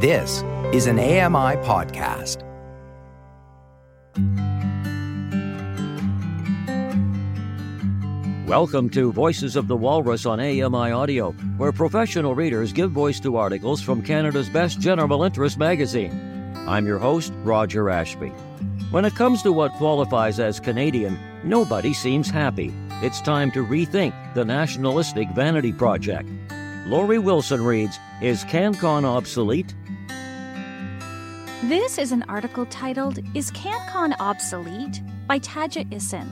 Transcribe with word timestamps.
This 0.00 0.44
is 0.72 0.86
an 0.86 1.00
AMI 1.00 1.56
podcast. 1.66 2.44
Welcome 8.46 8.90
to 8.90 9.10
Voices 9.10 9.56
of 9.56 9.66
the 9.66 9.76
Walrus 9.76 10.24
on 10.24 10.38
AMI 10.38 10.92
Audio, 10.92 11.32
where 11.56 11.72
professional 11.72 12.36
readers 12.36 12.72
give 12.72 12.92
voice 12.92 13.18
to 13.18 13.38
articles 13.38 13.82
from 13.82 14.00
Canada's 14.00 14.48
best 14.48 14.78
general 14.78 15.24
interest 15.24 15.58
magazine. 15.58 16.12
I'm 16.68 16.86
your 16.86 17.00
host, 17.00 17.32
Roger 17.42 17.90
Ashby. 17.90 18.28
When 18.92 19.04
it 19.04 19.16
comes 19.16 19.42
to 19.42 19.50
what 19.50 19.72
qualifies 19.72 20.38
as 20.38 20.60
Canadian, 20.60 21.18
nobody 21.42 21.92
seems 21.92 22.30
happy. 22.30 22.72
It's 23.02 23.20
time 23.20 23.50
to 23.50 23.66
rethink 23.66 24.14
the 24.34 24.44
nationalistic 24.44 25.28
vanity 25.30 25.72
project. 25.72 26.28
Lori 26.86 27.18
Wilson 27.18 27.64
reads 27.64 27.98
Is 28.22 28.44
CanCon 28.44 29.04
obsolete? 29.04 29.74
This 31.68 31.98
is 31.98 32.12
an 32.12 32.24
article 32.30 32.64
titled 32.64 33.18
Is 33.34 33.50
CanCon 33.50 34.14
Obsolete? 34.20 35.02
by 35.26 35.38
Tajja 35.38 35.84
Isen. 35.90 36.26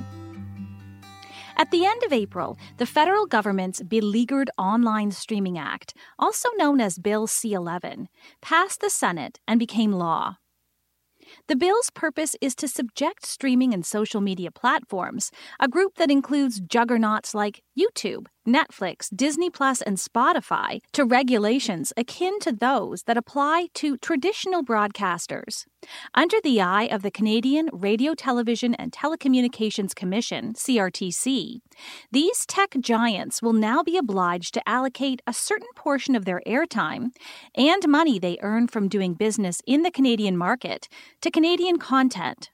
At 1.59 1.71
the 1.71 1.85
end 1.85 2.03
of 2.05 2.13
April, 2.15 2.57
the 2.79 2.87
federal 2.87 3.27
government's 3.27 3.83
Beleaguered 3.83 4.49
Online 4.57 5.11
Streaming 5.11 5.59
Act, 5.59 5.95
also 6.19 6.49
known 6.57 6.81
as 6.81 6.99
Bill 6.99 7.27
C 7.27 7.53
11, 7.53 8.09
passed 8.41 8.81
the 8.81 8.89
Senate 8.89 9.39
and 9.47 9.59
became 9.59 9.93
law. 9.93 10.39
The 11.49 11.57
bill's 11.57 11.91
purpose 11.91 12.35
is 12.41 12.55
to 12.55 12.67
subject 12.67 13.27
streaming 13.27 13.75
and 13.75 13.85
social 13.85 14.23
media 14.23 14.51
platforms, 14.51 15.31
a 15.61 15.69
group 15.69 15.97
that 15.97 16.11
includes 16.11 16.61
juggernauts 16.61 17.35
like 17.35 17.63
YouTube, 17.79 18.29
Netflix, 18.47 19.09
Disney 19.15 19.51
Plus, 19.51 19.83
and 19.83 19.97
Spotify, 19.97 20.81
to 20.93 21.05
regulations 21.05 21.93
akin 21.97 22.39
to 22.41 22.53
those 22.53 23.03
that 23.03 23.17
apply 23.17 23.69
to 23.75 23.97
traditional 23.99 24.65
broadcasters. 24.65 25.65
Under 26.15 26.37
the 26.43 26.61
eye 26.61 26.85
of 26.85 27.03
the 27.03 27.11
Canadian 27.11 27.69
Radio, 27.73 28.15
Television, 28.15 28.75
and 28.75 28.93
Telecommunications 28.93 29.95
Commission, 29.95 30.55
CRTC, 30.55 31.61
these 32.11 32.47
tech 32.47 32.75
giants 32.81 33.43
will 33.43 33.53
now 33.53 33.83
be 33.83 33.97
obliged 33.97 34.55
to 34.55 34.69
allocate 34.69 35.23
a 35.27 35.33
certain 35.33 35.69
portion 35.77 36.15
of 36.15 36.25
their 36.25 36.43
airtime 36.47 37.11
and 37.55 37.87
money 37.89 38.19
they 38.19 38.39
earn 38.43 38.67
from 38.67 38.89
doing 38.89 39.15
business 39.15 39.61
in 39.67 39.83
the 39.83 39.91
Canadian 39.91 40.37
market 40.37 40.89
to 41.21 41.31
Canadian 41.31 41.79
content. 41.79 42.51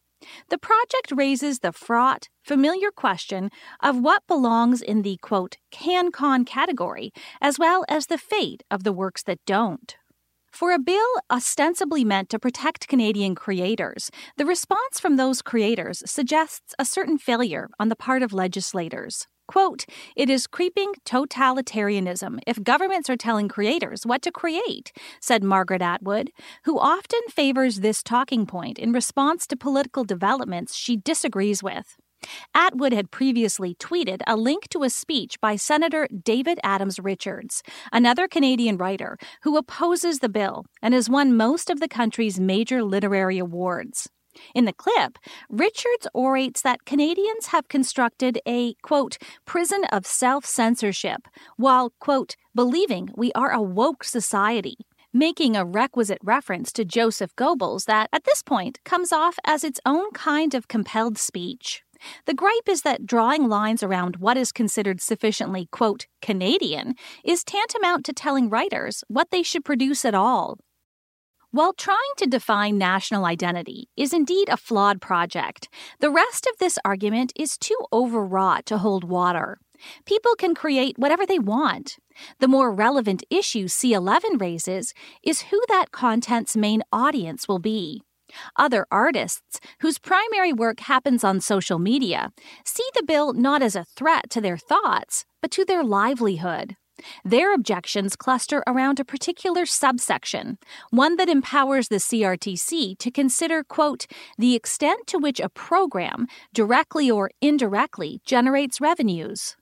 The 0.48 0.58
project 0.58 1.12
raises 1.12 1.58
the 1.58 1.72
fraught, 1.72 2.28
familiar 2.42 2.90
question 2.90 3.50
of 3.80 4.00
what 4.00 4.26
belongs 4.26 4.82
in 4.82 5.02
the 5.02 5.18
quote, 5.22 5.56
CanCon 5.72 6.46
category, 6.46 7.12
as 7.40 7.58
well 7.58 7.84
as 7.88 8.06
the 8.06 8.18
fate 8.18 8.62
of 8.70 8.84
the 8.84 8.92
works 8.92 9.22
that 9.22 9.38
don't. 9.46 9.96
For 10.52 10.72
a 10.72 10.78
bill 10.78 11.08
ostensibly 11.30 12.04
meant 12.04 12.28
to 12.28 12.38
protect 12.38 12.86
Canadian 12.86 13.34
creators, 13.34 14.10
the 14.36 14.44
response 14.44 15.00
from 15.00 15.16
those 15.16 15.40
creators 15.40 16.02
suggests 16.04 16.74
a 16.78 16.84
certain 16.84 17.16
failure 17.16 17.70
on 17.80 17.88
the 17.88 17.96
part 17.96 18.22
of 18.22 18.34
legislators. 18.34 19.26
Quote, 19.48 19.84
it 20.16 20.30
is 20.30 20.46
creeping 20.46 20.92
totalitarianism 21.04 22.38
if 22.46 22.62
governments 22.62 23.10
are 23.10 23.16
telling 23.16 23.48
creators 23.48 24.06
what 24.06 24.22
to 24.22 24.30
create, 24.30 24.92
said 25.20 25.42
Margaret 25.42 25.82
Atwood, 25.82 26.30
who 26.64 26.78
often 26.78 27.20
favors 27.28 27.80
this 27.80 28.02
talking 28.02 28.46
point 28.46 28.78
in 28.78 28.92
response 28.92 29.46
to 29.48 29.56
political 29.56 30.04
developments 30.04 30.74
she 30.74 30.96
disagrees 30.96 31.62
with. 31.62 31.96
Atwood 32.54 32.92
had 32.92 33.10
previously 33.10 33.74
tweeted 33.74 34.20
a 34.26 34.36
link 34.36 34.68
to 34.68 34.84
a 34.84 34.90
speech 34.90 35.40
by 35.40 35.56
Senator 35.56 36.06
David 36.06 36.60
Adams 36.62 37.00
Richards, 37.00 37.62
another 37.92 38.28
Canadian 38.28 38.77
writer 38.77 39.18
who 39.42 39.56
opposes 39.56 40.20
the 40.20 40.28
bill 40.28 40.64
and 40.80 40.94
has 40.94 41.10
won 41.10 41.36
most 41.36 41.68
of 41.68 41.80
the 41.80 41.88
country's 41.88 42.38
major 42.38 42.82
literary 42.84 43.38
awards. 43.38 44.08
In 44.55 44.64
the 44.64 44.72
clip, 44.72 45.19
Richards 45.48 46.06
orates 46.14 46.62
that 46.62 46.84
Canadians 46.84 47.47
have 47.47 47.69
constructed 47.69 48.39
a, 48.47 48.74
quote, 48.83 49.18
prison 49.45 49.84
of 49.92 50.06
self 50.06 50.45
censorship, 50.45 51.29
while, 51.56 51.92
quote, 51.98 52.36
believing 52.55 53.11
we 53.17 53.33
are 53.33 53.51
a 53.52 53.62
woke 53.62 54.05
society, 54.05 54.77
making 55.12 55.56
a 55.56 55.64
requisite 55.64 56.18
reference 56.23 56.73
to 56.73 56.84
Joseph 56.84 57.34
Goebbels 57.36 57.84
that, 57.84 58.08
at 58.12 58.24
this 58.24 58.42
point, 58.42 58.79
comes 58.84 59.12
off 59.12 59.39
as 59.45 59.64
its 59.64 59.80
own 59.84 60.11
kind 60.12 60.55
of 60.55 60.68
compelled 60.68 61.18
speech. 61.18 61.83
The 62.27 62.35
gripe 62.35 62.68
is 62.68 62.83
that 62.83 63.06
drawing 63.06 63.48
lines 63.48 63.83
around 63.83 64.17
what 64.17 64.36
is 64.36 64.52
considered 64.52 65.01
sufficiently, 65.01 65.68
quote, 65.70 66.06
Canadian 66.20 66.95
is 67.24 67.45
tantamount 67.45 68.05
to 68.06 68.12
telling 68.12 68.51
writers 68.51 69.05
what 69.08 69.30
they 69.30 69.42
should 69.42 69.64
produce 69.64 70.05
at 70.05 70.14
all. 70.14 70.58
While 71.55 71.74
trying 71.74 71.98
to 72.17 72.27
define 72.27 72.79
national 72.79 73.27
identity 73.27 73.90
is 73.95 74.14
indeed 74.14 74.48
a 74.48 74.57
flawed 74.57 75.02
project, 75.02 75.68
the 76.01 76.08
rest 76.11 76.46
of 76.46 76.57
this 76.57 76.79
argument 76.83 77.30
is 77.36 77.58
too 77.58 77.77
overwrought 77.92 78.64
to 78.67 78.79
hold 78.79 79.05
water. 79.05 79.58
People 80.07 80.35
can 80.35 80.55
create 80.55 80.98
whatever 80.98 81.27
they 81.27 81.39
want. 81.39 81.98
The 82.41 82.48
more 82.48 82.73
relevant 82.73 83.23
issue 83.29 83.67
C11 83.67 84.41
raises 84.41 84.95
is 85.23 85.42
who 85.51 85.61
that 85.68 85.92
content's 85.92 86.57
main 86.57 86.83
audience 86.91 87.46
will 87.46 87.58
be. 87.58 88.01
Other 88.57 88.86
artists, 88.91 89.61
whose 89.80 89.98
primary 89.98 90.55
work 90.55 90.80
happens 90.80 91.23
on 91.23 91.42
social 91.42 91.79
media, 91.79 92.33
see 92.64 92.89
the 92.95 93.02
bill 93.02 93.35
not 93.35 93.61
as 93.61 93.77
a 93.77 93.85
threat 93.85 94.30
to 94.30 94.41
their 94.41 94.57
thoughts, 94.57 95.27
but 95.42 95.51
to 95.51 95.67
their 95.67 95.85
livelihood. 95.85 96.77
Their 97.24 97.55
objections 97.55 98.17
cluster 98.17 98.63
around 98.67 99.01
a 99.01 99.05
particular 99.05 99.67
subsection, 99.67 100.58
one 100.90 101.17
that 101.17 101.29
empowers 101.29 101.89
the 101.89 101.96
CRTC 101.96 102.98
to 102.98 103.11
consider, 103.11 103.64
quote, 103.64 104.07
the 104.39 104.55
extent 104.55 105.07
to 105.08 105.18
which 105.18 105.41
a 105.41 105.48
program, 105.48 106.27
directly 106.52 107.11
or 107.11 107.30
indirectly, 107.41 108.20
generates 108.24 108.80
revenues. 108.80 109.57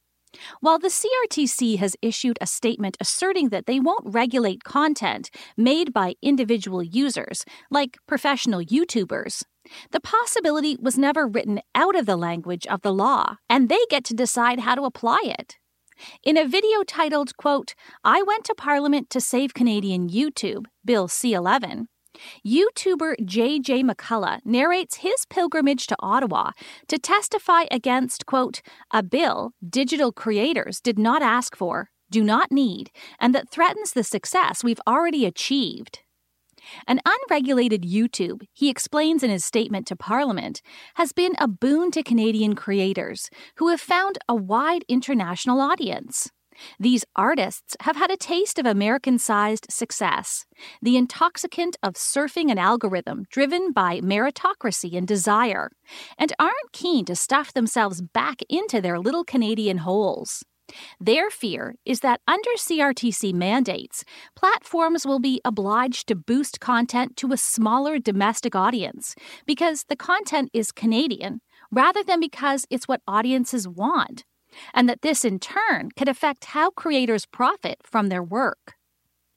While 0.60 0.78
the 0.78 0.88
CRTC 0.88 1.78
has 1.78 1.96
issued 2.02 2.38
a 2.40 2.46
statement 2.46 2.96
asserting 3.00 3.48
that 3.48 3.66
they 3.66 3.80
won't 3.80 4.04
regulate 4.04 4.62
content 4.62 5.30
made 5.56 5.92
by 5.92 6.14
individual 6.22 6.82
users, 6.82 7.44
like 7.70 7.98
professional 8.06 8.60
YouTubers, 8.60 9.42
the 9.90 10.00
possibility 10.00 10.76
was 10.80 10.96
never 10.96 11.26
written 11.26 11.60
out 11.74 11.96
of 11.96 12.06
the 12.06 12.16
language 12.16 12.66
of 12.66 12.82
the 12.82 12.92
law, 12.92 13.36
and 13.48 13.68
they 13.68 13.80
get 13.90 14.04
to 14.04 14.14
decide 14.14 14.60
how 14.60 14.74
to 14.74 14.82
apply 14.82 15.20
it. 15.24 15.56
In 16.22 16.36
a 16.36 16.46
video 16.46 16.82
titled, 16.82 17.36
quote, 17.36 17.74
I 18.04 18.22
went 18.22 18.44
to 18.44 18.54
Parliament 18.54 19.10
to 19.10 19.20
save 19.20 19.54
Canadian 19.54 20.08
YouTube, 20.08 20.66
Bill 20.84 21.08
C 21.08 21.32
11, 21.32 21.88
YouTuber 22.44 23.14
JJ 23.22 23.88
McCullough 23.88 24.40
narrates 24.44 24.96
his 24.96 25.24
pilgrimage 25.28 25.86
to 25.86 25.96
Ottawa 26.00 26.50
to 26.88 26.98
testify 26.98 27.64
against, 27.70 28.26
quote, 28.26 28.62
a 28.92 29.02
bill 29.02 29.52
digital 29.68 30.12
creators 30.12 30.80
did 30.80 30.98
not 30.98 31.22
ask 31.22 31.56
for, 31.56 31.90
do 32.10 32.24
not 32.24 32.50
need, 32.50 32.90
and 33.20 33.34
that 33.34 33.50
threatens 33.50 33.92
the 33.92 34.04
success 34.04 34.64
we've 34.64 34.80
already 34.86 35.24
achieved. 35.24 36.00
An 36.86 37.00
unregulated 37.04 37.82
YouTube, 37.82 38.42
he 38.52 38.68
explains 38.68 39.22
in 39.22 39.30
his 39.30 39.44
statement 39.44 39.86
to 39.88 39.96
Parliament, 39.96 40.62
has 40.94 41.12
been 41.12 41.34
a 41.38 41.48
boon 41.48 41.90
to 41.92 42.02
Canadian 42.02 42.54
creators 42.54 43.30
who 43.56 43.68
have 43.68 43.80
found 43.80 44.18
a 44.28 44.34
wide 44.34 44.84
international 44.88 45.60
audience. 45.60 46.30
These 46.78 47.04
artists 47.16 47.76
have 47.80 47.96
had 47.96 48.10
a 48.10 48.16
taste 48.16 48.58
of 48.58 48.66
American 48.66 49.18
sized 49.18 49.66
success, 49.70 50.44
the 50.82 50.96
intoxicant 50.96 51.76
of 51.82 51.94
surfing 51.94 52.50
an 52.50 52.58
algorithm 52.58 53.24
driven 53.30 53.72
by 53.72 54.00
meritocracy 54.00 54.96
and 54.96 55.06
desire, 55.06 55.70
and 56.18 56.32
aren't 56.38 56.72
keen 56.72 57.04
to 57.06 57.16
stuff 57.16 57.52
themselves 57.52 58.02
back 58.02 58.40
into 58.48 58.80
their 58.80 58.98
little 58.98 59.24
Canadian 59.24 59.78
holes. 59.78 60.44
Their 61.00 61.30
fear 61.30 61.74
is 61.84 62.00
that 62.00 62.20
under 62.26 62.50
CRTC 62.56 63.32
mandates, 63.34 64.04
platforms 64.36 65.06
will 65.06 65.20
be 65.20 65.40
obliged 65.44 66.08
to 66.08 66.14
boost 66.14 66.60
content 66.60 67.16
to 67.16 67.32
a 67.32 67.36
smaller 67.36 67.98
domestic 67.98 68.54
audience 68.54 69.14
because 69.46 69.84
the 69.88 69.96
content 69.96 70.50
is 70.52 70.72
Canadian 70.72 71.40
rather 71.70 72.02
than 72.02 72.20
because 72.20 72.66
it's 72.70 72.88
what 72.88 73.02
audiences 73.06 73.68
want 73.68 74.24
and 74.74 74.88
that 74.88 75.02
this 75.02 75.24
in 75.24 75.38
turn 75.38 75.90
could 75.96 76.08
affect 76.08 76.46
how 76.46 76.70
creators 76.70 77.26
profit 77.26 77.78
from 77.84 78.08
their 78.08 78.22
work. 78.22 78.74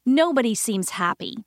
Nobody 0.05 0.55
seems 0.55 0.91
happy. 0.91 1.37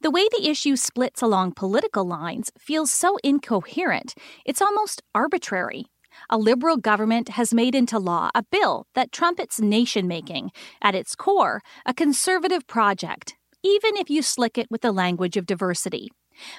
The 0.00 0.10
way 0.10 0.26
the 0.30 0.48
issue 0.48 0.76
splits 0.76 1.20
along 1.20 1.52
political 1.52 2.04
lines 2.04 2.50
feels 2.58 2.90
so 2.90 3.18
incoherent, 3.22 4.14
it's 4.46 4.62
almost 4.62 5.02
arbitrary. 5.14 5.86
A 6.30 6.38
liberal 6.38 6.76
government 6.76 7.30
has 7.30 7.54
made 7.54 7.74
into 7.74 7.98
law 7.98 8.30
a 8.34 8.42
bill 8.42 8.86
that 8.94 9.12
trumpets 9.12 9.60
nation 9.60 10.06
making, 10.06 10.50
at 10.82 10.94
its 10.94 11.14
core, 11.14 11.62
a 11.84 11.94
conservative 11.94 12.66
project, 12.66 13.34
even 13.62 13.96
if 13.96 14.10
you 14.10 14.22
slick 14.22 14.58
it 14.58 14.68
with 14.70 14.80
the 14.80 14.92
language 14.92 15.36
of 15.36 15.46
diversity. 15.46 16.10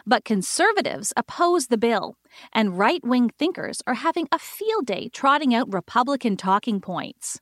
But 0.05 0.25
conservatives 0.25 1.13
oppose 1.15 1.67
the 1.67 1.77
bill, 1.77 2.15
and 2.53 2.77
right 2.77 3.03
wing 3.03 3.29
thinkers 3.37 3.81
are 3.85 3.95
having 3.95 4.27
a 4.31 4.39
field 4.39 4.85
day 4.85 5.09
trotting 5.13 5.53
out 5.53 5.71
Republican 5.73 6.37
talking 6.37 6.81
points. 6.81 7.39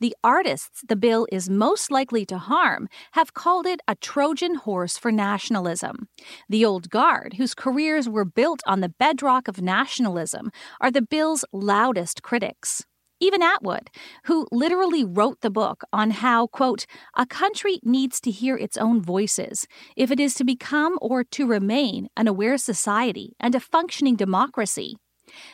The 0.00 0.16
artists 0.22 0.82
the 0.86 0.96
bill 0.96 1.26
is 1.32 1.48
most 1.50 1.90
likely 1.90 2.24
to 2.26 2.38
harm 2.38 2.88
have 3.12 3.34
called 3.34 3.66
it 3.66 3.80
a 3.88 3.94
Trojan 3.96 4.56
horse 4.56 4.96
for 4.96 5.12
nationalism. 5.12 6.08
The 6.48 6.64
old 6.64 6.90
guard, 6.90 7.34
whose 7.34 7.54
careers 7.54 8.08
were 8.08 8.24
built 8.24 8.62
on 8.66 8.80
the 8.80 8.88
bedrock 8.88 9.48
of 9.48 9.60
nationalism, 9.60 10.50
are 10.80 10.90
the 10.90 11.02
bill's 11.02 11.44
loudest 11.52 12.22
critics. 12.22 12.84
Even 13.18 13.42
Atwood, 13.42 13.88
who 14.24 14.46
literally 14.52 15.02
wrote 15.02 15.40
the 15.40 15.50
book 15.50 15.84
on 15.90 16.10
how, 16.10 16.48
quote, 16.48 16.84
a 17.16 17.24
country 17.24 17.80
needs 17.82 18.20
to 18.20 18.30
hear 18.30 18.56
its 18.58 18.76
own 18.76 19.00
voices 19.00 19.66
if 19.96 20.10
it 20.10 20.20
is 20.20 20.34
to 20.34 20.44
become 20.44 20.98
or 21.00 21.24
to 21.24 21.46
remain 21.46 22.08
an 22.14 22.28
aware 22.28 22.58
society 22.58 23.34
and 23.40 23.54
a 23.54 23.60
functioning 23.60 24.16
democracy. 24.16 24.96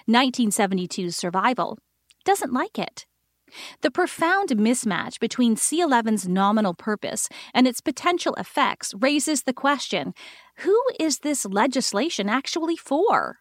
1972's 0.09 1.17
survival 1.17 1.79
doesn't 2.25 2.53
like 2.53 2.81
it. 2.81 3.07
The 3.83 3.91
profound 3.91 4.51
mismatch 4.51 5.19
between 5.21 5.57
C11's 5.57 6.29
nominal 6.29 6.75
purpose 6.75 7.29
and 7.55 7.67
its 7.67 7.81
potential 7.81 8.35
effects 8.35 8.95
raises 8.95 9.43
the 9.43 9.53
question 9.53 10.15
who 10.59 10.81
is 11.01 11.19
this 11.19 11.45
legislation 11.47 12.29
actually 12.29 12.77
for? 12.77 13.39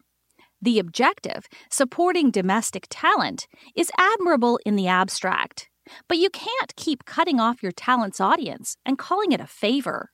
The 0.61 0.79
objective, 0.79 1.47
supporting 1.69 2.31
domestic 2.31 2.85
talent, 2.89 3.47
is 3.75 3.91
admirable 3.97 4.59
in 4.65 4.75
the 4.75 4.87
abstract, 4.87 5.69
but 6.07 6.17
you 6.17 6.29
can't 6.29 6.75
keep 6.75 7.05
cutting 7.05 7.39
off 7.39 7.63
your 7.63 7.71
talent's 7.71 8.21
audience 8.21 8.77
and 8.85 8.97
calling 8.97 9.31
it 9.31 9.41
a 9.41 9.47
favor. 9.47 10.11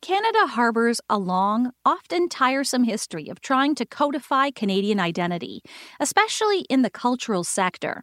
Canada 0.00 0.48
harbors 0.48 1.00
a 1.08 1.16
long, 1.16 1.70
often 1.84 2.28
tiresome 2.28 2.84
history 2.84 3.28
of 3.28 3.40
trying 3.40 3.74
to 3.76 3.86
codify 3.86 4.50
Canadian 4.50 4.98
identity, 4.98 5.62
especially 6.00 6.60
in 6.68 6.82
the 6.82 6.90
cultural 6.90 7.44
sector. 7.44 8.02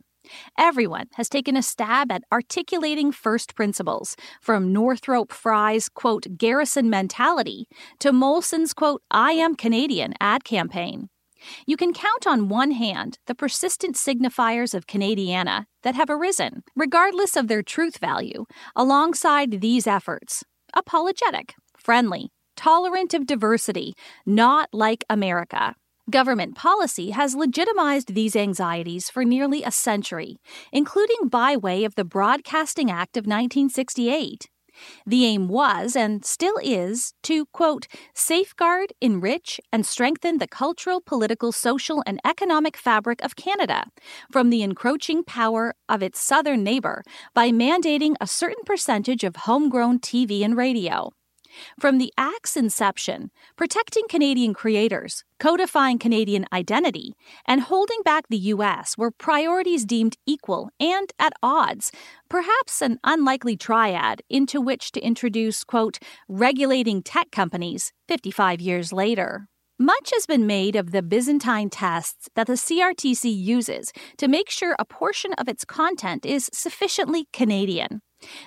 Everyone 0.58 1.08
has 1.14 1.30
taken 1.30 1.56
a 1.56 1.62
stab 1.62 2.12
at 2.12 2.24
articulating 2.32 3.12
first 3.12 3.56
principles, 3.56 4.16
from 4.42 4.74
Northrop 4.74 5.32
Frye's, 5.32 5.90
quote, 5.90 6.38
garrison 6.38 6.90
mentality 6.90 7.68
to 8.00 8.12
Molson's, 8.12 8.74
quote, 8.74 9.02
I 9.12 9.34
am 9.34 9.56
Canadian 9.56 10.14
ad 10.20 10.44
campaign. 10.44 11.10
You 11.66 11.78
can 11.78 11.94
count 11.94 12.28
on 12.28 12.50
one 12.50 12.72
hand 12.72 13.18
the 13.28 13.36
persistent 13.36 13.96
signifiers 13.96 14.74
of 14.74 14.88
Canadiana 14.88 15.66
that 15.84 15.96
have 15.96 16.10
arisen, 16.10 16.64
regardless 16.76 17.36
of 17.36 17.48
their 17.48 17.64
truth 17.64 17.98
value, 17.98 18.46
alongside 18.76 19.62
these 19.62 19.88
efforts 19.88 20.44
apologetic, 20.76 21.56
friendly, 21.78 22.30
tolerant 22.56 23.14
of 23.16 23.26
diversity, 23.26 23.94
not 24.26 24.70
like 24.72 25.04
America. 25.10 25.76
Government 26.10 26.56
policy 26.56 27.12
has 27.12 27.36
legitimized 27.36 28.16
these 28.16 28.36
anxieties 28.36 29.10
for 29.10 29.24
nearly 29.24 29.64
a 29.64 29.72
century, 29.72 30.38
including 30.72 31.28
by 31.28 31.56
way 31.56 31.84
of 31.84 31.96
the 31.96 32.06
Broadcasting 32.06 32.90
Act 32.90 33.16
of 33.16 33.26
1968. 33.26 34.50
The 35.06 35.26
aim 35.26 35.50
was, 35.50 35.96
and 35.96 36.26
still 36.26 36.56
is, 36.64 37.14
to, 37.24 37.46
quote, 37.48 37.86
safeguard, 38.16 38.94
enrich, 39.02 39.60
and 39.72 39.86
strengthen 39.86 40.38
the 40.38 40.48
cultural, 40.48 41.02
political, 41.02 41.52
social, 41.52 42.02
and 42.08 42.20
economic 42.26 42.78
fabric 42.78 43.22
of 43.22 43.36
Canada 43.36 43.86
from 44.32 44.50
the 44.50 44.64
encroaching 44.64 45.24
power 45.24 45.76
of 45.90 46.02
its 46.02 46.22
southern 46.22 46.64
neighbor 46.64 47.04
by 47.36 47.52
mandating 47.52 48.16
a 48.22 48.26
certain 48.26 48.64
percentage 48.66 49.24
of 49.24 49.36
homegrown 49.36 50.00
TV 50.00 50.44
and 50.44 50.56
radio. 50.56 51.12
From 51.80 51.98
the 51.98 52.14
Act's 52.18 52.58
inception, 52.58 53.32
protecting 53.56 54.08
Canadian 54.10 54.54
creators, 54.54 55.24
codifying 55.40 56.00
Canadian 56.00 56.46
identity, 56.52 57.14
and 57.46 57.62
holding 57.62 58.02
back 58.04 58.28
the 58.30 58.38
U.S. 58.54 58.98
were 58.98 59.12
priorities 59.12 59.86
deemed 59.86 60.18
equal 60.26 60.70
and 60.80 61.12
at 61.20 61.34
odds, 61.42 61.92
perhaps 62.30 62.82
an 62.82 63.00
unlikely 63.04 63.58
triad 63.58 64.22
into 64.30 64.62
which 64.62 64.92
to 64.92 65.00
introduce, 65.02 65.64
quote, 65.64 66.00
regulating 66.28 67.02
tech 67.04 67.32
companies 67.32 67.92
55 68.08 68.62
years 68.62 68.94
later. 68.94 69.48
Much 69.82 70.12
has 70.14 70.26
been 70.26 70.46
made 70.46 70.76
of 70.76 70.92
the 70.92 71.02
Byzantine 71.02 71.70
tests 71.70 72.28
that 72.36 72.48
the 72.48 72.54
CRTC 72.54 73.34
uses 73.34 73.94
to 74.18 74.28
make 74.28 74.50
sure 74.50 74.76
a 74.78 74.84
portion 74.84 75.32
of 75.38 75.48
its 75.48 75.64
content 75.64 76.26
is 76.26 76.50
sufficiently 76.52 77.28
Canadian. 77.32 78.02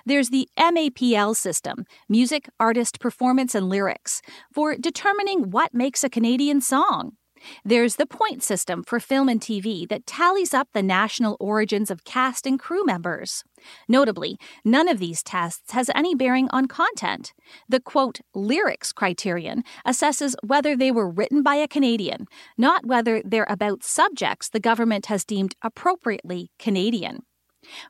There's 0.04 0.30
the 0.30 0.48
MAPL 0.58 1.36
system, 1.36 1.84
Music, 2.08 2.48
Artist, 2.58 3.00
Performance, 3.00 3.54
and 3.54 3.68
Lyrics, 3.68 4.22
for 4.52 4.76
determining 4.76 5.50
what 5.50 5.74
makes 5.74 6.04
a 6.04 6.10
Canadian 6.10 6.60
song. 6.60 7.16
There's 7.64 7.96
the 7.96 8.06
point 8.06 8.42
system 8.42 8.82
for 8.82 9.00
film 9.00 9.28
and 9.28 9.40
TV 9.40 9.88
that 9.88 10.06
tallies 10.06 10.54
up 10.54 10.68
the 10.72 10.82
national 10.82 11.36
origins 11.40 11.90
of 11.90 12.04
cast 12.04 12.46
and 12.46 12.58
crew 12.58 12.84
members. 12.84 13.44
Notably, 13.88 14.38
none 14.64 14.88
of 14.88 14.98
these 14.98 15.22
tests 15.22 15.72
has 15.72 15.90
any 15.94 16.14
bearing 16.14 16.48
on 16.50 16.66
content. 16.66 17.32
The 17.68 17.80
quote, 17.80 18.20
lyrics 18.34 18.92
criterion 18.92 19.64
assesses 19.86 20.34
whether 20.42 20.76
they 20.76 20.90
were 20.90 21.08
written 21.08 21.42
by 21.42 21.56
a 21.56 21.68
Canadian, 21.68 22.26
not 22.56 22.86
whether 22.86 23.22
they're 23.24 23.46
about 23.48 23.82
subjects 23.82 24.48
the 24.48 24.60
government 24.60 25.06
has 25.06 25.24
deemed 25.24 25.54
appropriately 25.62 26.50
Canadian. 26.58 27.22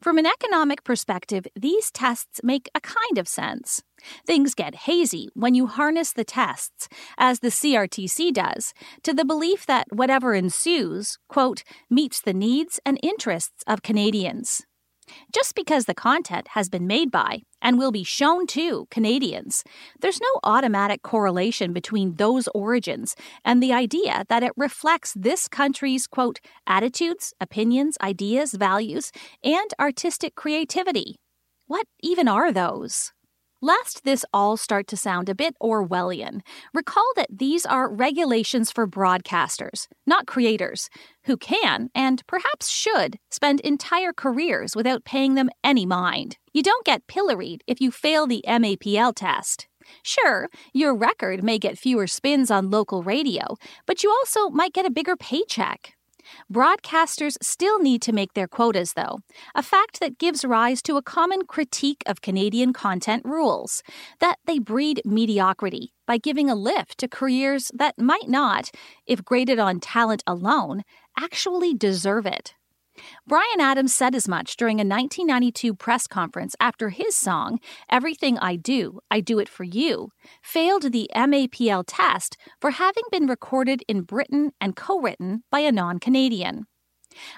From 0.01 0.19
an 0.19 0.27
economic 0.27 0.85
perspective, 0.85 1.47
these 1.55 1.91
tests 1.91 2.41
make 2.43 2.69
a 2.75 2.81
kind 2.81 3.19
of 3.19 3.29
sense. 3.29 3.83
Things 4.27 4.55
get 4.55 4.75
hazy 4.75 5.29
when 5.35 5.55
you 5.55 5.67
harness 5.67 6.13
the 6.13 6.25
tests, 6.25 6.89
as 7.19 7.41
the 7.41 7.49
CRTC 7.49 8.33
does, 8.33 8.75
to 9.03 9.15
the 9.15 9.25
belief 9.25 9.67
that 9.67 9.87
whatever 9.93 10.35
ensues, 10.35 11.19
quote, 11.29 11.63
meets 11.89 12.21
the 12.21 12.35
needs 12.35 12.81
and 12.85 12.99
interests 13.03 13.63
of 13.67 13.83
Canadians. 13.83 14.67
Just 15.35 15.55
because 15.55 15.85
the 15.85 15.95
content 15.95 16.49
has 16.49 16.69
been 16.69 16.87
made 16.87 17.11
by, 17.11 17.43
and 17.61 17.79
will 17.79 17.93
be 17.93 18.05
shown 18.05 18.47
to, 18.49 18.87
Canadians, 18.91 19.63
there's 20.01 20.21
no 20.21 20.41
automatic 20.43 21.03
correlation 21.03 21.73
between 21.73 22.17
those 22.17 22.49
origins 22.55 23.15
and 23.45 23.63
the 23.63 23.73
idea 23.73 24.25
that 24.29 24.43
it 24.43 24.53
reflects 24.57 25.15
this 25.15 25.49
country's, 25.49 26.07
quote, 26.07 26.41
attitudes, 26.67 27.33
opinions, 27.41 27.97
ideas, 28.03 28.53
values, 28.53 29.13
and 29.45 29.71
artistic 29.79 30.35
creativity. 30.35 31.17
What 31.67 31.87
even 32.03 32.29
are 32.29 32.53
those? 32.53 33.13
Lest 33.65 34.03
this 34.03 34.25
all 34.33 34.57
start 34.57 34.89
to 34.89 34.97
sound 34.97 35.29
a 35.29 35.37
bit 35.37 35.55
Orwellian, 35.63 36.41
recall 36.75 37.09
that 37.15 37.29
these 37.31 37.65
are 37.65 37.89
regulations 37.89 38.73
for 38.73 38.89
broadcasters, 38.89 39.87
not 40.05 40.27
creators, 40.27 40.91
who 41.27 41.37
can, 41.37 41.89
and 41.95 42.27
perhaps 42.27 42.69
should, 42.69 43.21
spend 43.31 43.61
entire 43.61 44.13
careers 44.13 44.75
without 44.75 45.05
paying 45.05 45.37
them 45.37 45.49
any 45.63 45.87
mind. 45.87 46.39
You 46.53 46.65
don't 46.65 46.85
get 46.85 47.07
pilloried 47.07 47.63
if 47.69 47.81
you 47.81 47.93
fail 47.93 48.27
the 48.27 48.45
MAPL 48.49 49.15
test. 49.15 49.69
Sure, 50.03 50.49
your 50.73 50.93
record 50.93 51.45
may 51.45 51.61
get 51.61 51.79
fewer 51.79 52.09
spins 52.09 52.51
on 52.51 52.69
local 52.69 53.05
radio, 53.05 53.55
but 53.87 54.03
you 54.03 54.11
also 54.11 54.51
might 54.51 54.73
get 54.73 54.87
a 54.87 54.91
bigger 54.91 55.15
paycheck. 55.15 55.95
Broadcasters 56.53 57.37
still 57.43 57.79
need 57.79 58.03
to 58.03 58.13
make 58.13 58.35
their 58.35 58.49
quotas, 58.49 58.93
though, 58.95 59.19
a 59.55 59.63
fact 59.63 60.01
that 60.01 60.19
gives 60.19 60.45
rise 60.45 60.83
to 60.83 60.97
a 60.97 61.03
common 61.03 61.47
critique 61.47 62.03
of 62.07 62.21
Canadian 62.21 62.73
content 62.73 63.25
rules 63.25 63.83
that 64.21 64.39
they 64.47 64.59
breed 64.59 65.01
mediocrity 65.05 65.93
by 66.07 66.19
giving 66.19 66.51
a 66.51 66.55
lift 66.55 66.99
to 66.99 67.09
careers 67.09 67.71
that 67.75 67.99
might 67.99 68.29
not, 68.29 68.71
if 69.07 69.25
graded 69.25 69.59
on 69.59 69.81
talent 69.81 70.23
alone, 70.27 70.83
actually 71.19 71.75
deserve 71.75 72.27
it. 72.27 72.55
Bryan 73.27 73.61
Adams 73.61 73.95
said 73.95 74.15
as 74.15 74.29
much 74.29 74.57
during 74.57 74.77
a 74.77 74.85
1992 74.85 75.75
press 75.75 76.07
conference 76.07 76.55
after 76.61 76.91
his 76.91 77.17
song, 77.17 77.59
Everything 77.89 78.39
I 78.39 78.57
Do, 78.57 79.01
I 79.11 79.21
Do 79.21 79.39
It 79.39 79.49
For 79.49 79.65
You, 79.65 80.11
failed 80.43 80.93
the 80.93 81.11
MAPL 81.15 81.85
test 81.87 82.37
for 82.61 82.73
having 82.73 83.05
been 83.11 83.27
recorded 83.27 83.83
in 83.89 84.03
Britain 84.03 84.53
and 84.61 84.77
co 84.77 85.01
written 85.01 85.45
by 85.51 85.61
a 85.61 85.73
non 85.73 85.99
Canadian. 85.99 86.67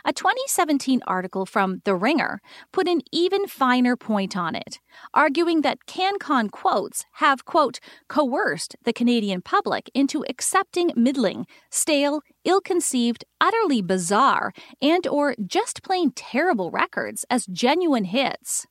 A 0.04 0.12
2017 0.12 1.00
article 1.06 1.46
from 1.46 1.80
The 1.84 1.94
Ringer 1.94 2.40
put 2.72 2.88
an 2.88 3.00
even 3.12 3.46
finer 3.46 3.96
point 3.96 4.36
on 4.36 4.54
it, 4.54 4.80
arguing 5.12 5.62
that 5.62 5.86
CanCon 5.86 6.50
quotes 6.50 7.04
have, 7.14 7.44
quote, 7.44 7.80
coerced 8.08 8.76
the 8.84 8.92
Canadian 8.92 9.42
public 9.42 9.90
into 9.94 10.24
accepting 10.28 10.92
middling, 10.96 11.46
stale, 11.70 12.20
ill-conceived, 12.44 13.24
utterly 13.40 13.82
bizarre, 13.82 14.52
and 14.80 15.06
or 15.06 15.34
just 15.46 15.82
plain 15.82 16.10
terrible 16.12 16.70
records 16.70 17.24
as 17.30 17.46
genuine 17.46 18.04
hits. 18.04 18.66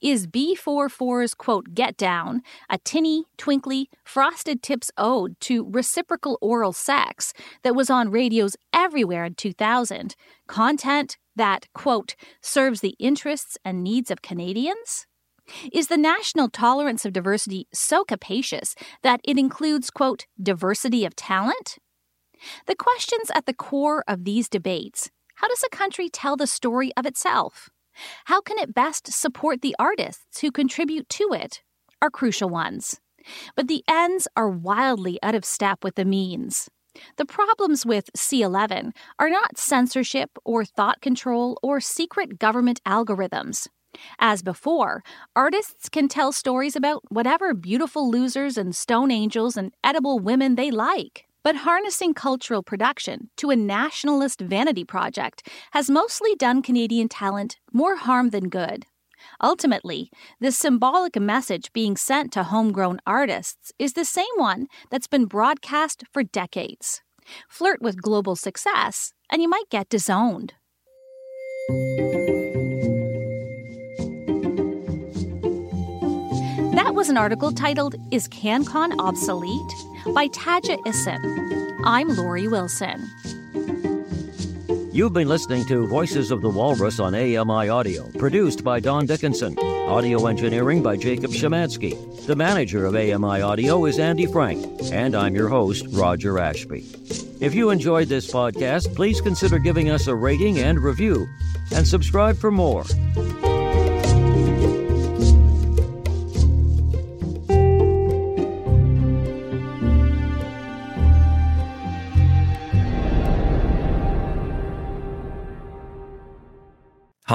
Is 0.00 0.26
B44's 0.26 1.34
quote, 1.34 1.74
Get 1.74 1.96
Down, 1.96 2.42
a 2.70 2.78
tinny, 2.78 3.24
twinkly, 3.36 3.88
frosted 4.04 4.62
tips 4.62 4.90
ode 4.96 5.38
to 5.40 5.68
reciprocal 5.70 6.38
oral 6.40 6.72
sex 6.72 7.32
that 7.62 7.74
was 7.74 7.90
on 7.90 8.10
radios 8.10 8.56
everywhere 8.72 9.24
in 9.24 9.34
2000, 9.34 10.14
content 10.46 11.18
that, 11.34 11.66
quote, 11.74 12.14
serves 12.40 12.80
the 12.80 12.96
interests 12.98 13.58
and 13.64 13.82
needs 13.82 14.10
of 14.10 14.22
Canadians? 14.22 15.06
Is 15.72 15.88
the 15.88 15.96
national 15.96 16.48
tolerance 16.48 17.04
of 17.04 17.12
diversity 17.12 17.68
so 17.72 18.04
capacious 18.04 18.74
that 19.02 19.20
it 19.24 19.38
includes, 19.38 19.90
quote, 19.90 20.26
diversity 20.42 21.04
of 21.04 21.14
talent? 21.14 21.78
The 22.66 22.74
questions 22.74 23.30
at 23.34 23.46
the 23.46 23.54
core 23.54 24.04
of 24.08 24.24
these 24.24 24.48
debates 24.48 25.10
how 25.36 25.48
does 25.48 25.62
a 25.62 25.68
country 25.68 26.08
tell 26.08 26.34
the 26.36 26.46
story 26.46 26.92
of 26.96 27.04
itself? 27.04 27.68
How 28.26 28.40
can 28.40 28.58
it 28.58 28.74
best 28.74 29.12
support 29.12 29.62
the 29.62 29.76
artists 29.78 30.40
who 30.40 30.50
contribute 30.50 31.08
to 31.10 31.30
it? 31.32 31.62
Are 32.02 32.10
crucial 32.10 32.48
ones. 32.48 33.00
But 33.54 33.68
the 33.68 33.82
ends 33.88 34.28
are 34.36 34.48
wildly 34.48 35.18
out 35.22 35.34
of 35.34 35.44
step 35.44 35.82
with 35.82 35.94
the 35.96 36.04
means. 36.04 36.68
The 37.16 37.26
problems 37.26 37.84
with 37.84 38.10
C11 38.16 38.92
are 39.18 39.30
not 39.30 39.58
censorship 39.58 40.30
or 40.44 40.64
thought 40.64 41.00
control 41.00 41.58
or 41.62 41.80
secret 41.80 42.38
government 42.38 42.80
algorithms. 42.86 43.68
As 44.18 44.42
before, 44.42 45.02
artists 45.34 45.88
can 45.88 46.08
tell 46.08 46.32
stories 46.32 46.76
about 46.76 47.02
whatever 47.08 47.54
beautiful 47.54 48.10
losers 48.10 48.58
and 48.58 48.74
stone 48.74 49.10
angels 49.10 49.56
and 49.56 49.72
edible 49.82 50.18
women 50.18 50.54
they 50.54 50.70
like. 50.70 51.24
But 51.46 51.62
harnessing 51.62 52.14
cultural 52.14 52.64
production 52.64 53.30
to 53.36 53.50
a 53.50 53.54
nationalist 53.54 54.40
vanity 54.40 54.84
project 54.84 55.46
has 55.70 55.88
mostly 55.88 56.34
done 56.34 56.60
Canadian 56.60 57.08
talent 57.08 57.60
more 57.72 57.94
harm 57.94 58.30
than 58.30 58.48
good. 58.48 58.84
Ultimately, 59.40 60.10
the 60.40 60.50
symbolic 60.50 61.14
message 61.20 61.72
being 61.72 61.96
sent 61.96 62.32
to 62.32 62.42
homegrown 62.42 62.98
artists 63.06 63.72
is 63.78 63.92
the 63.92 64.04
same 64.04 64.34
one 64.34 64.66
that's 64.90 65.06
been 65.06 65.26
broadcast 65.26 66.02
for 66.10 66.24
decades. 66.24 67.02
Flirt 67.48 67.80
with 67.80 68.02
global 68.02 68.34
success, 68.34 69.12
and 69.30 69.40
you 69.40 69.48
might 69.48 69.70
get 69.70 69.88
disowned. 69.88 70.54
That 76.74 76.92
was 76.96 77.08
an 77.08 77.16
article 77.16 77.52
titled 77.52 77.94
Is 78.10 78.26
CanCon 78.26 78.98
Obsolete? 78.98 79.95
By 80.14 80.28
Tajja 80.28 80.78
Isen. 80.84 81.80
I'm 81.84 82.08
Lori 82.08 82.46
Wilson. 82.48 83.10
You've 84.92 85.12
been 85.12 85.28
listening 85.28 85.66
to 85.66 85.86
Voices 85.86 86.30
of 86.30 86.40
the 86.40 86.48
Walrus 86.48 87.00
on 87.00 87.14
AMI 87.14 87.68
Audio, 87.68 88.08
produced 88.18 88.64
by 88.64 88.80
Don 88.80 89.06
Dickinson. 89.06 89.58
Audio 89.58 90.26
engineering 90.26 90.82
by 90.82 90.96
Jacob 90.96 91.32
Shemansky. 91.32 92.24
The 92.26 92.36
manager 92.36 92.86
of 92.86 92.94
AMI 92.94 93.42
Audio 93.42 93.84
is 93.84 93.98
Andy 93.98 94.26
Frank, 94.26 94.64
and 94.92 95.14
I'm 95.14 95.34
your 95.34 95.48
host, 95.48 95.86
Roger 95.90 96.38
Ashby. 96.38 96.86
If 97.40 97.54
you 97.54 97.70
enjoyed 97.70 98.08
this 98.08 98.30
podcast, 98.32 98.94
please 98.94 99.20
consider 99.20 99.58
giving 99.58 99.90
us 99.90 100.06
a 100.06 100.14
rating 100.14 100.58
and 100.60 100.78
review, 100.78 101.28
and 101.74 101.86
subscribe 101.86 102.36
for 102.38 102.50
more. 102.50 102.84